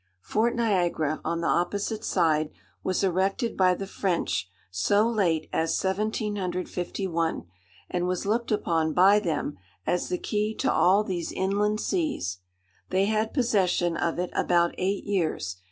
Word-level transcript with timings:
Fort 0.23 0.55
Niagara, 0.55 1.21
on 1.23 1.41
the 1.41 1.47
opposite 1.47 2.03
side, 2.03 2.49
was 2.83 3.03
erected 3.03 3.55
by 3.55 3.75
the 3.75 3.85
French 3.85 4.49
so 4.71 5.07
late 5.07 5.47
as 5.53 5.77
1751, 5.79 7.45
and 7.87 8.07
was 8.07 8.25
looked 8.25 8.51
upon 8.51 8.93
by 8.93 9.19
them 9.19 9.59
as 9.85 10.09
the 10.09 10.17
key 10.17 10.55
to 10.55 10.73
all 10.73 11.03
these 11.03 11.31
inland 11.31 11.79
seas. 11.79 12.39
They 12.89 13.05
had 13.05 13.31
possession 13.31 13.95
of 13.95 14.17
it 14.17 14.31
about 14.33 14.73
eight 14.79 15.03
years. 15.03 15.57